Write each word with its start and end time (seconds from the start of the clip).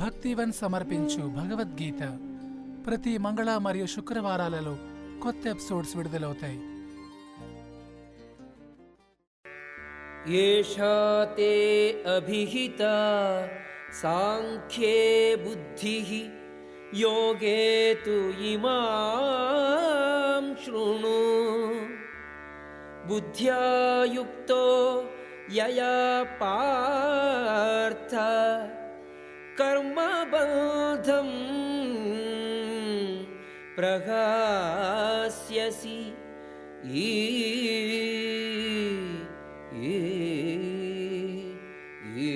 భక్తివన్ 0.00 0.52
సమర్పించు 0.52 1.30
భగవద్గీత 1.30 2.18
ప్రతి 2.86 3.18
మంగళ 3.18 3.56
మరియు 3.56 3.86
శుక్రవారాలలో 3.86 4.78
కొత్త 5.22 5.48
ఎపిసోడ్స్ 5.48 5.96
విడుదలవుతాయి 5.96 6.60
అభిహిత 12.10 12.82
సాంఖ్యే 13.92 15.36
బుద్ధి 15.44 16.30
యోగే 16.96 17.94
తు 18.06 18.44
ఇమాం 18.44 20.54
శృణు 20.64 21.20
బుద్ధ్యాయుక్తో 23.06 24.64
యయా 25.52 26.22
పార్థ 26.32 28.14
कर्मबन्धं 29.59 31.29
प्रगास्यसि 34.67 35.99
ई 36.97 37.05
ఈ 39.85 39.93
ఈ 42.19 42.27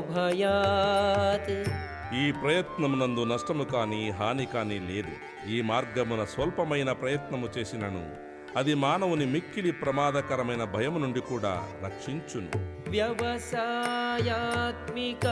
భయాత్ 0.09 1.69
ఈ 2.15 2.31
ప్రయత్నమునందు 2.31 3.23
నష్టము 3.23 3.63
కానీ 3.63 4.09
హాని 4.09 4.45
కానీ 4.45 4.79
లేదు. 4.79 5.11
ఈ 5.49 5.61
మార్గమున 5.61 6.23
స్వల్పమైన 6.23 6.91
ప్రయత్నము 6.91 7.49
చేసినను. 7.57 8.29
అది 8.57 8.73
మానవుని 8.73 9.25
మిక్కిలి 9.25 9.71
ప్రమాదకరమైన 9.71 10.63
భయం 10.63 11.01
నుండి 11.01 11.19
కూడా 11.19 11.67
రక్షించును. 11.85 12.49
వ్యవసాయాత్మిక 12.89 15.27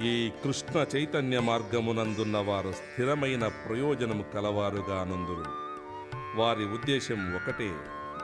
ఈ 0.09 0.11
కృష్ణ 0.41 0.75
చైతన్య 0.91 1.37
మార్గమునందున్న 1.47 2.37
వారు 2.47 2.69
స్థిరమైన 2.77 3.45
ప్రయోజనము 3.63 4.23
కలవారుగా 4.33 4.99
నందురు 5.09 5.45
వారి 6.39 6.65
ఉద్దేశం 6.75 7.19
ఒకటే 7.37 7.69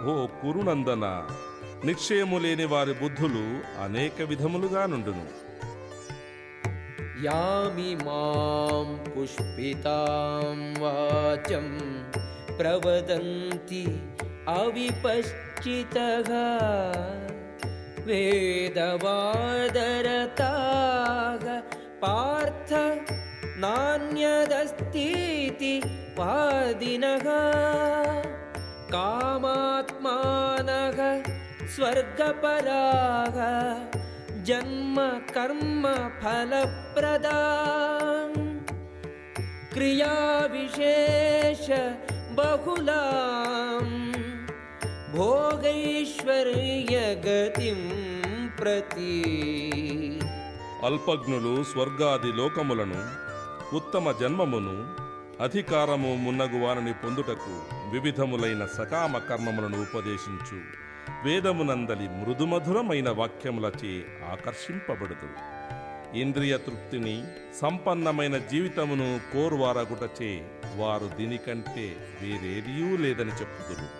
ఓ 0.05 0.13
కురునందన 0.39 1.05
నిశ్చయము 1.87 2.37
లేని 2.43 2.67
వారి 2.73 2.93
బుద్ధులు 3.01 3.43
అనేక 3.85 4.21
విధములుగా 4.31 4.85
నుండును 4.93 5.25
यामि 7.17 7.91
मां 7.97 8.81
पुष्पितां 9.05 10.49
वाचं 10.81 11.67
प्रवदन्ति 12.57 13.83
अविपश्चितः 15.60 16.28
वेदवादरताः 18.06 18.64
पार्थ 22.02 22.70
नान्यदस्तीति 23.64 24.14
वादिनः 26.18 27.26
कामात्मानः 28.94 30.98
स्वर्गपराः 31.74 33.38
जन्म 34.48 34.96
कर्म 35.36 35.84
फलप्रदा 36.22 37.38
क्रियाविशेष 39.74 41.66
बहुलां 42.40 44.09
భోగైశ్వర్యగతిం 45.16 46.20
ప్రతి. 48.58 49.22
అల్పజ్ఞులు 50.84 51.64
స్వర్గాది 51.64 52.32
లోకములను 52.32 53.30
ఉత్తమ 53.76 54.12
జన్మమును 54.12 54.94
అధికారము 55.42 56.16
మున్నగు 56.16 56.64
వారిని 56.64 56.92
పొందుటకు 56.92 57.62
వివిధములైన 57.92 58.66
సకామ 58.78 59.18
కర్మములను 59.18 59.82
ఉపదేశించు. 59.82 60.60
వేదమునందలి 61.24 62.08
మృదుమధురమైన 62.08 63.10
వాక్యములచే 63.10 64.02
ఆకర్షింపబడదు. 64.30 65.60
ఇంద్రియ 66.16 66.56
తృప్తిని 66.56 67.24
సంపన్నమైన 67.60 68.38
జీవితమును 68.38 69.20
కోరువారగుటచే 69.32 70.50
వారు 70.76 71.10
దీనికంటే 71.18 71.96
వేరేదియూ 72.22 72.96
లేదని 72.96 73.30
చెప్పుదురు. 73.30 73.99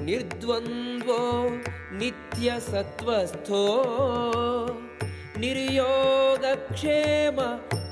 నిర్ద్వంద్వో 0.01 1.49
నిత్య 1.91 2.59
సత్వస్థో 2.59 3.85
నిర్యోగక్షేమ 5.37 7.39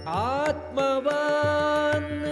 ఆత్మవాన్ 0.10 2.28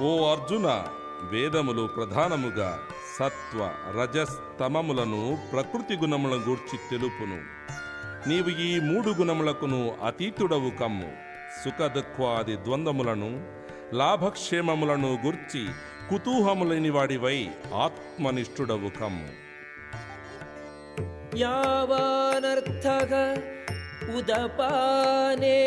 ఓ 0.00 0.30
అర్జున 0.30 0.86
వేదములు 1.30 1.86
ప్రధానముగా 1.86 2.78
సత్వ 3.18 3.70
రజస్తమములను 4.00 5.38
ప్రకృతి 5.52 5.96
గుణముల 5.96 6.40
గూర్చి 6.48 6.78
తెలుపును. 6.90 7.40
నీవు 8.28 8.48
ఈ 8.48 8.80
మూడు 8.80 9.10
గుణములకును 9.10 9.96
అతీతుడవు 10.04 10.70
కమ్ము. 10.70 11.12
సుఖదుఖ్వాది 11.64 12.56
ద్వంద్వములను 12.56 13.46
లాభక్షేమములను 13.92 15.18
గూర్చి 15.24 15.68
కుతూహములని 16.10 16.90
వాడివై 16.90 17.48
ఆత్మనిష్ఠుడవు 17.74 18.88
కమ్ము. 19.00 19.28
యావానర్థ 21.36 22.86
ఉదపానే 24.16 25.60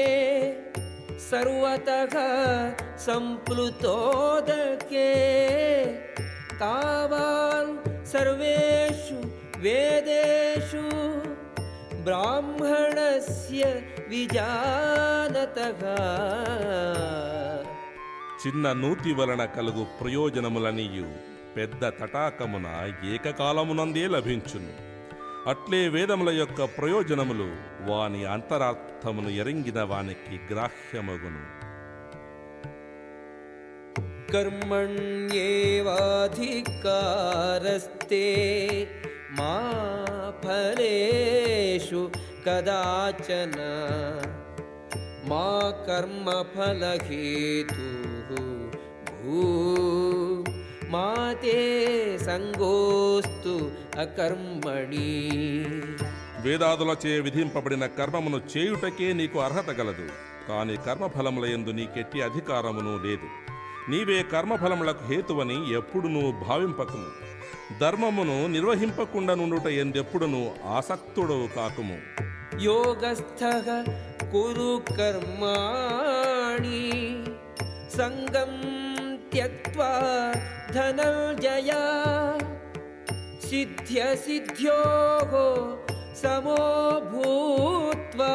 सर्वतः 1.30 2.14
सम्प्लुतोदके 3.06 5.10
तावान् 6.62 7.72
सर्वेषु 8.12 9.18
वेदेषु 9.64 10.84
ब्राह्मणस्य 12.06 13.62
विजानतः 14.12 15.82
చిన్న 18.42 18.66
నూతి 18.78 19.10
వలన 19.18 19.42
కలుగు 19.56 19.82
ప్రయోజనములనియు 19.98 21.08
పెద్ద 21.56 21.82
తటాకమున 21.98 22.68
ఏకకాలమునందే 23.12 24.02
లభించును 24.14 24.72
అట్లే 25.45 25.87
వేదముల 25.87 26.29
యొక్క 26.29 26.63
ప్రయోజనములు 26.63 27.55
వాని 27.91 28.25
అంతరార్థమును 28.25 29.29
ఎరింగిన 29.29 29.83
వానికి 29.83 30.53
గ్రాహ్యమగును. 30.53 31.57
కర్మణ్యేవాధికారస్తే 34.31 35.07
మా 39.31 39.73
ఫలేషు 40.43 42.11
కదాచన. 42.45 43.55
మా 45.25 45.73
కర్మఫలహేతు 45.87 46.67
భూ. 49.23 49.57
మా 50.89 51.35
సంగోస్తు 52.25 53.86
అకర్మణి. 53.99 55.29
వేదాదుల 56.41 56.95
చే 57.05 57.19
విధింపబడిన 57.19 57.85
కర్మమును 57.85 58.41
చేయుటకే 58.57 59.13
నీకు 59.13 59.39
అర్హత 59.39 59.69
గలదు. 59.69 60.09
కాని 60.47 60.77
కర్మఫలముల 60.77 61.45
ఎందు 61.45 61.69
నీకెట్టి 61.69 62.21
అధికారమును 62.21 63.03
లేదు. 63.03 63.27
నీవే 63.91 64.23
కర్మఫలములకు 64.23 65.05
హేతువని 65.05 65.73
ఎప్పుడును 65.73 66.43
భావింపకము. 66.47 67.05
ధర్మమును 67.79 68.47
నిర్వహింపకుండా 68.47 69.35
నుండుట 69.35 69.65
ఎందెప్పుడును 69.65 70.55
ఆసక్తుడవు 70.65 71.49
కాకుము. 71.55 71.97
యోగస్థ 72.61 73.83
కురు 74.31 74.81
కర్మాణి. 74.89 77.23
సంగం 77.97 78.61
త్యక్వా 79.31 80.33
ధనర్జయా. 80.71 82.39
सिद्ध्यसिद्ध्योः 83.46 85.32
समो 86.16 86.60
भूत्वा 87.10 88.34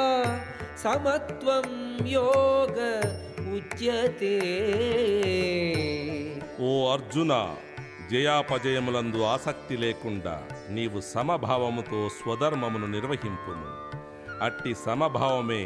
समत्वं 0.84 1.68
योग 2.16 2.78
उच्यते 3.58 4.36
ఓ 6.62 6.70
అర్జున 6.92 7.34
జయాపజయములందు 8.12 9.20
ఆసక్తి 9.32 9.76
లేకుండా 9.78 10.36
నీవు 10.76 11.00
సమభావముతో 11.12 12.00
స్వధర్మమును 12.18 12.88
నిర్వహింపుము 12.96 13.70
అట్టి 14.48 14.74
సమభావమే 14.86 15.62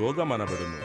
యోగమనబడును 0.00 0.80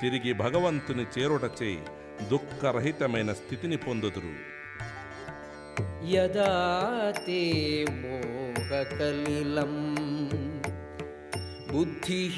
తిరిగి 0.00 0.32
భగవంతుని 0.42 1.04
చేరుటచే 1.14 1.70
దుఃఖరహితమైన 2.32 3.30
స్థితిని 3.42 3.78
పొందుదురు 3.86 4.32
यदा 6.12 6.52
ते 7.24 7.42
मोहकलिलम् 8.00 9.82
बुद्धिः 11.70 12.36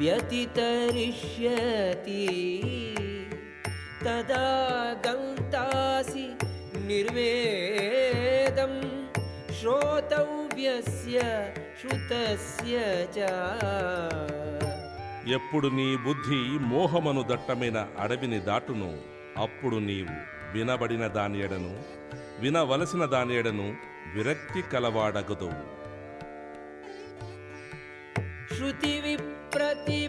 व्यतितरिष्यति 0.00 1.16
तदा 4.04 4.46
गन्तासि 5.06 6.26
निर्वेदं 6.88 8.74
श्रोतव्यस्य 9.58 11.18
श्रुतस्य 11.80 12.76
च 13.16 13.18
ఎప్పుడు 15.27 15.67
నీ 15.67 15.85
బుద్ధి 15.97 16.39
మోహమను 16.69 17.21
దట్టమైన 17.23 17.79
అడవిని 17.99 18.39
దాటును 18.39 18.89
అప్పుడు 19.37 19.77
నీవు 19.79 20.15
వినబడిన 20.53 21.05
దానియడను 21.07 21.71
వినవలసిన 22.39 23.05
దానియడను 23.05 23.67
విరక్తి 24.15 24.61
కలవాడగదు 24.73 25.49
శృతి 28.53 28.93
విప్రతిపల్నాతే 29.05 30.03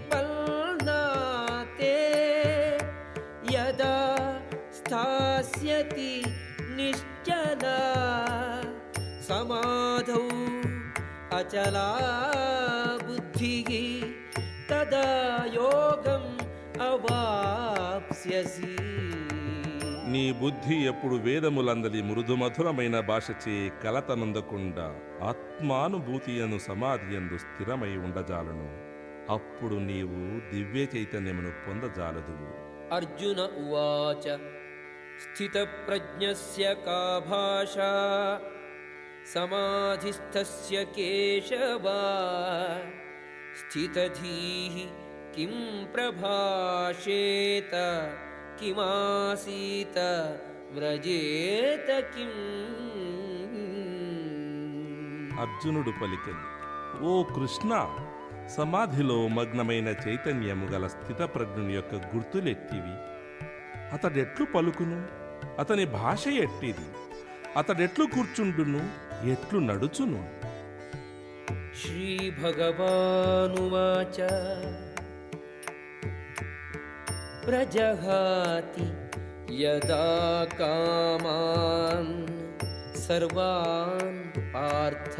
స్థాస్యతి 4.78 6.12
నిశ్చల 6.76 7.64
సమాధౌ 9.28 10.25
అచలా 11.38 11.88
బుద్ధికి 13.06 13.85
तदा 14.84 15.08
योगम् 15.56 16.30
अवाप्स्यसि 16.84 18.74
నీ 20.12 20.24
బుద్ధి 20.39 20.75
ఎప్పుడు 20.89 21.16
వేదములందలి 21.25 22.00
మృదు 22.08 22.36
మధురమైన 22.42 22.96
భాషచే 23.10 23.56
కలతనందకుండా 23.82 24.86
ఆత్మానుభూతి 25.30 26.34
అను 26.46 26.58
సమాధి 26.66 27.10
యందు 27.16 27.38
స్థిరమై 27.44 27.92
ఉండజాలను 28.06 28.66
అప్పుడు 29.34 29.78
నీవు 29.89 30.22
దివ్య 30.51 30.88
చైతన్యమును 30.94 31.51
పొందజాలదువు 31.66 32.48
अर्जुन 32.92 33.39
उवाच 33.60 34.25
स्थितप्रज्ञस्य 35.24 36.63
का 36.86 37.01
भाषा 37.28 37.92
समाधिस्थस्य 39.34 40.84
केशव 40.96 41.86
स्थितधीः 43.60 44.75
किं 45.34 45.54
प्रभाषेत 45.94 47.74
किमासीत 48.60 49.98
व्रजेत 50.74 51.89
किम् 52.12 52.39
అర్జునుడు 55.42 55.92
పలికెను 56.00 56.42
ఓ 57.04 57.12
కృష్ణ 57.30 57.72
సమాధిలో 58.56 59.18
మగ్నమైన 59.36 59.89
చైతన్యము 60.04 60.66
గల 60.72 60.86
స్థితప్రజ్ఞుని 60.94 61.74
యొక్క 61.75 61.96
గుర్తులెట్టివి 62.12 62.96
అతడెట్లు 63.96 64.46
పలుకును 64.54 64.98
అతని 65.60 65.86
భాష 65.96 66.24
ఎట్టిది 66.44 66.88
అతడెట్లు 67.60 68.08
కూర్చుండును 68.16 68.82
ఎట్లు 69.34 69.60
నడుచును 69.70 70.22
श्रीभगवानुवाच। 71.83 72.66
प्रजहाति 77.47 78.87
यदा 79.64 80.45
कामान् 80.45 82.12
सर्वान् 82.97 84.21
पार्थ 84.38 85.16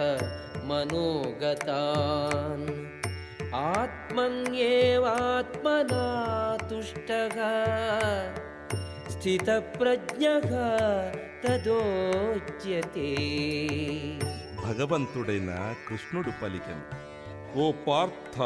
मनोगतान्। 0.69 2.65
आत्मन्येवात्मना 3.55 4.47
तुष्टः 6.71 7.37
स्थितप्रज्ञः 9.11 10.51
तदोच्यते 11.43 13.11
భగవంతుడైన 14.65 15.75
కృష్ణుడు 15.89 16.31
పలికెను. 16.43 17.15
ఓ 17.59 17.73
పార్థ 17.73 18.41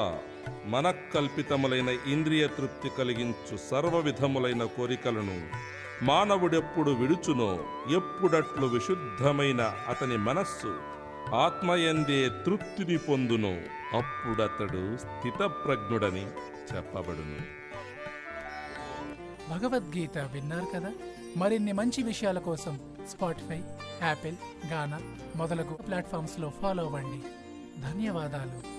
మనకల్పితములైన 0.64 1.88
ఇంద్రియ 1.88 2.46
తృప్తి 2.46 2.90
కలిగించు 2.98 3.56
సర్వ 3.70 3.98
విధములైన 3.98 4.64
కోరికలను 4.64 5.48
మానవుడెప్పుడు 6.04 6.90
విడుచునో 6.90 7.66
ఎప్పుడట్లు 7.90 8.66
విశుద్ధమైన 8.66 9.74
అతని 9.88 10.16
మనస్సు 10.16 10.72
ఆత్మయందే 11.34 12.28
తృప్తిని 12.46 12.98
పొందును 12.98 13.60
అప్పుడతడు 13.96 14.96
స్థితప్రజ్ఞుడని 14.96 16.26
చెప్పబడును. 16.74 17.40
భగవద్గీత 19.50 20.18
విన్నారు 20.18 20.66
కదా? 20.74 20.92
మరిన్ని 21.36 21.72
మంచి 21.72 22.02
విషయాల 22.02 22.38
కోసం 22.38 22.80
స్పాటిఫై 23.08 23.60
యాపిల్ 24.02 24.36
గానా 24.72 25.00
మొదలగు 25.36 25.74
ప్లాట్ఫామ్స్లో 25.74 26.52
ఫాలో 26.62 26.84
అవ్వండి. 26.84 27.22
ధన్యవాదాలు. 27.82 28.77